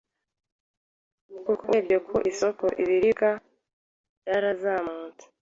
kuko 1.27 1.51
urebye 1.69 1.97
ku 2.07 2.15
isoko 2.31 2.65
ibiciro 2.67 2.89
by’ibiribwa 2.89 3.29
byarazamutse 4.21 5.25